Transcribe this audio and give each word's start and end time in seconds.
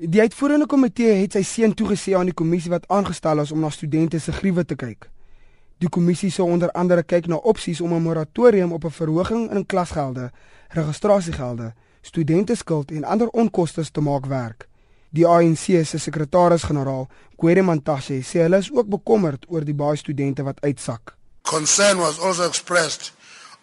Die 0.00 0.20
uitvoerende 0.20 0.66
komitee 0.70 1.16
het 1.18 1.34
sy 1.34 1.40
seun 1.42 1.72
toegesê 1.74 2.12
aan 2.14 2.28
die 2.30 2.34
kommissie 2.40 2.70
wat 2.70 2.84
aangestel 2.86 3.40
is 3.42 3.50
om 3.50 3.64
na 3.64 3.70
studente 3.74 4.20
se 4.22 4.30
griewe 4.32 4.62
te 4.62 4.76
kyk. 4.78 5.08
Die 5.82 5.90
kommissie 5.90 6.30
sou 6.30 6.46
onder 6.46 6.70
andere 6.70 7.02
kyk 7.02 7.26
na 7.26 7.40
opsies 7.42 7.80
om 7.80 7.94
'n 7.94 8.02
moratorium 8.02 8.72
op 8.72 8.84
'n 8.84 8.94
verhoging 8.94 9.50
in 9.50 9.66
klasgelde, 9.66 10.30
registrasiegelde, 10.68 11.72
studenteskuld 12.02 12.90
en 12.90 13.04
ander 13.04 13.28
onkoste 13.28 13.90
te 13.90 14.00
maak 14.00 14.26
werk. 14.26 14.68
Die 15.10 15.26
ANC 15.26 15.84
se 15.84 15.98
sekretaris-generaal, 15.98 17.08
Kwere 17.36 17.62
Mantashe, 17.62 18.22
sê 18.22 18.38
hulle 18.38 18.56
is 18.56 18.70
ook 18.72 18.88
bekommerd 18.88 19.46
oor 19.48 19.64
die 19.64 19.74
baie 19.74 19.96
studente 19.96 20.42
wat 20.42 20.60
uitsak. 20.60 21.16
Concern 21.42 21.96
was 21.98 22.20
also 22.20 22.46
expressed 22.46 23.12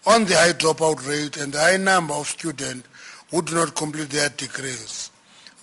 on 0.04 0.26
the 0.26 0.34
high 0.34 0.58
dropout 0.58 1.00
rate 1.08 1.42
and 1.42 1.54
the 1.54 1.60
high 1.60 1.84
number 1.84 2.16
of 2.16 2.28
students 2.28 2.88
who 3.32 3.44
do 3.44 3.54
not 3.56 3.74
complete 3.74 4.10
their 4.10 4.32
degrees. 4.36 5.14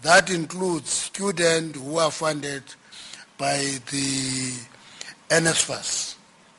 That 0.02 0.30
includes 0.30 0.90
students 0.90 1.78
who 1.78 1.98
are 1.98 2.10
funded 2.10 2.64
by 3.38 3.58
the 3.90 4.52
NSFAS. 5.28 6.16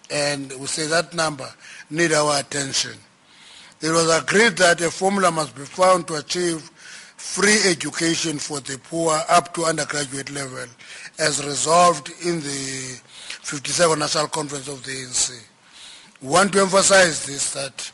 And 0.09 0.51
we 0.59 0.67
say 0.67 0.88
that 0.88 1.13
number 1.13 1.49
need 1.89 2.13
our 2.13 2.39
attention. 2.39 2.93
It 3.81 3.89
was 3.89 4.09
agreed 4.17 4.55
that 4.57 4.79
a 4.79 4.89
formula 4.89 5.29
must 5.29 5.55
be 5.55 5.63
found 5.63 6.07
to 6.07 6.15
achieve 6.15 6.61
free 7.17 7.59
education 7.70 8.39
for 8.39 8.61
the 8.61 8.77
poor 8.77 9.20
up 9.27 9.53
to 9.55 9.65
undergraduate 9.65 10.31
level 10.31 10.65
as 11.20 11.45
resolved 11.45 12.12
in 12.23 12.39
the 12.39 13.01
52nd 13.43 13.99
National 13.99 14.27
Conference 14.27 14.70
of 14.70 14.85
the 14.85 14.91
ANC. 14.91 15.37
We 16.21 16.29
want 16.29 16.53
to 16.53 16.62
emphasize 16.62 17.25
this 17.25 17.51
that 17.53 17.91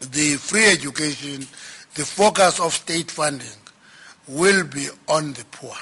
the 0.00 0.34
free 0.34 0.66
education, 0.66 1.46
the 1.94 2.04
focus 2.04 2.58
of 2.58 2.72
state 2.72 3.08
funding 3.08 3.46
will 4.26 4.64
be 4.64 4.88
on 5.06 5.32
the 5.32 5.44
poor. 5.50 5.76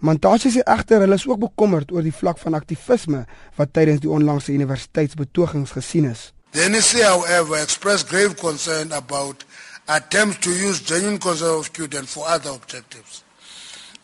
Sê 0.00 0.62
egter 0.64 1.00
hulle 1.00 1.14
is 1.14 1.26
ook 1.28 1.40
bekommerd 1.40 1.90
oor 1.92 2.02
die 2.02 2.14
vlak 2.14 2.38
van 2.38 2.54
aktivisme 2.54 3.26
wat 3.56 3.72
tydens 3.72 4.00
die 4.00 4.10
onlangse 4.10 4.52
universiteitsbetogings 4.52 5.74
gesien 5.76 6.08
is. 6.10 6.32
The 6.52 6.68
NEC, 6.68 7.02
however, 7.02 7.58
expressed 7.60 8.08
grave 8.08 8.34
concern 8.34 8.92
about 8.92 9.44
attempts 9.86 10.38
to 10.38 10.50
use 10.50 10.80
genuine 10.80 11.18
concern 11.18 11.58
of 11.58 11.66
students 11.66 12.12
for 12.14 12.26
other 12.26 12.50
objectives. 12.50 13.22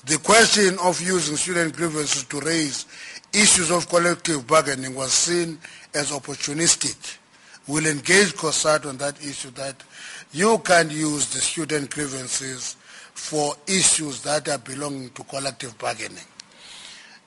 The 0.05 0.19
question 0.19 0.79
of 0.79 1.01
using 1.01 1.37
student 1.37 1.75
grievances 1.75 2.25
to 2.25 2.41
raise 2.41 2.87
issues 3.33 3.71
of 3.71 3.89
collective 3.89 4.47
bargaining 4.47 4.95
was 4.95 5.13
seen 5.13 5.59
as 5.95 6.13
opportunistic. 6.13 7.19
We'll 7.67 7.87
engage 7.87 8.35
COSATU 8.35 8.91
on 8.91 8.99
that 8.99 9.21
issue 9.25 9.51
that 9.53 9.83
you 10.31 10.59
can't 10.59 10.93
use 10.93 11.27
the 11.35 11.41
student 11.41 11.91
grievances 11.91 12.77
for 13.17 13.57
issues 13.67 14.23
that 14.23 14.47
are 14.49 14.59
belonging 14.59 15.11
to 15.11 15.25
collective 15.25 15.77
bargaining. 15.79 16.25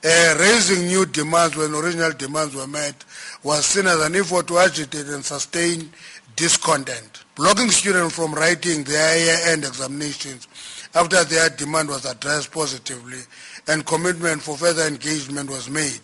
Uh, 0.02 0.36
raising 0.40 0.88
new 0.88 1.06
demands 1.06 1.58
when 1.58 1.74
original 1.74 2.12
demands 2.14 2.56
were 2.56 2.68
met 2.68 3.04
was 3.44 3.66
seen 3.66 3.86
as 3.86 4.00
an 4.00 4.16
effort 4.16 4.48
to 4.48 4.58
agitate 4.58 5.08
and 5.08 5.26
sustain 5.26 5.92
discontent. 6.38 7.24
Blocking 7.36 7.70
students 7.70 8.16
from 8.16 8.34
writing 8.34 8.84
their 8.86 9.18
year-end 9.20 9.66
examinations 9.66 10.48
after 10.96 11.24
their 11.26 11.50
demand 11.50 11.90
was 11.90 12.06
addressed 12.06 12.52
positively 12.52 13.20
and 13.68 13.86
commitment 13.86 14.42
for 14.42 14.56
further 14.56 14.88
engagement 14.88 15.50
was 15.50 15.70
made 15.70 16.00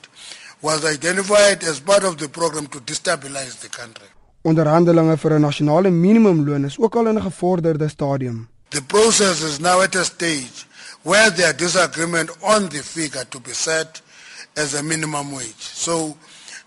was 0.62 0.84
identified 0.84 1.64
as 1.64 1.80
part 1.80 2.04
of 2.04 2.18
the 2.18 2.28
program 2.28 2.66
to 2.68 2.80
destabilize 2.80 3.62
the 3.62 3.70
country. 3.70 4.08
Onderhandelinge 4.44 5.16
vir 5.22 5.32
'n 5.38 5.42
nasionale 5.42 5.90
minimumloon 5.92 6.66
is 6.66 6.76
ook 6.80 6.96
al 6.96 7.08
in 7.08 7.18
'n 7.18 7.22
gevorderde 7.22 7.88
stadium. 7.90 8.48
The 8.72 8.82
process 8.82 9.42
is 9.42 9.60
now 9.60 9.82
at 9.82 9.96
a 9.96 10.04
stage 10.04 10.66
where 11.04 11.30
there 11.30 11.52
is 11.52 11.58
disagreement 11.58 12.32
on 12.44 12.64
the 12.70 12.80
figure 12.80 13.24
to 13.26 13.40
be 13.40 13.52
set 13.52 14.02
as 14.58 14.74
a 14.74 14.84
minimum 14.84 15.32
wage. 15.32 15.54
So 15.54 16.18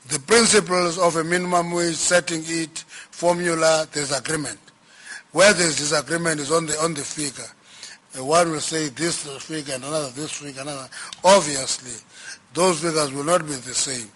the 0.09 0.21
principles 0.21 0.99
of 0.99 1.17
a 1.17 1.25
minimum 1.25 1.73
wage 1.73 1.97
setting 1.97 2.43
it 2.47 2.79
formula 3.11 3.87
there's 3.93 4.13
agreement. 4.13 4.59
Where 5.33 5.53
there's 5.53 5.77
disagreement 5.77 6.41
is 6.41 6.53
on 6.53 6.67
the 6.67 6.79
on 6.79 6.95
the 6.95 7.03
figure. 7.03 7.45
Uh, 8.19 8.25
one 8.25 8.51
will 8.51 8.61
say 8.61 8.89
this 8.89 9.27
figure 9.45 9.75
and 9.75 9.85
another 9.85 10.11
this 10.11 10.33
figure 10.33 10.63
another. 10.63 10.89
Obviously, 11.25 11.93
those 12.55 12.81
figures 12.81 13.13
will 13.13 13.25
not 13.25 13.41
be 13.43 13.53
the 13.53 13.75
same. 13.75 14.09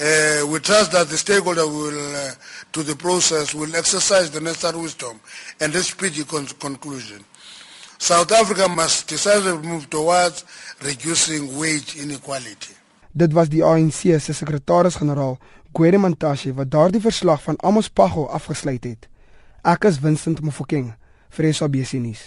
Uh, 0.00 0.44
we 0.50 0.58
trust 0.58 0.90
that 0.90 1.08
the 1.08 1.16
stakeholder 1.16 1.66
will, 1.66 2.16
uh, 2.16 2.32
to 2.72 2.82
the 2.82 2.96
process, 2.96 3.54
will 3.54 3.76
exercise 3.76 4.28
the 4.30 4.40
necessary 4.40 4.78
wisdom 4.78 5.20
and 5.60 5.72
reach 5.72 5.92
speedy 5.92 6.24
con 6.24 6.46
conclusion. 6.58 7.24
South 7.98 8.32
Africa 8.32 8.68
must 8.68 9.08
decisively 9.08 9.68
move 9.68 9.88
towards 9.88 10.44
reducing 10.82 11.56
wage 11.56 11.94
inequality. 11.96 12.74
Dit 13.12 13.32
was 13.32 13.48
die 13.48 13.62
ANC 13.62 14.18
se 14.18 14.32
sekretaris-generaal, 14.32 15.38
Gwede 15.72 15.98
Mantashe, 15.98 16.54
wat 16.54 16.70
daardie 16.70 17.00
verslag 17.00 17.42
van 17.42 17.56
Amos 17.56 17.88
Paggo 17.88 18.26
afgesluit 18.26 18.84
het. 18.84 19.08
Ek 19.62 19.86
is 19.86 20.02
Vincent 20.02 20.42
Mofokeng 20.42 20.90
vir 21.38 21.52
SABC 21.54 22.00
nuus. 22.02 22.26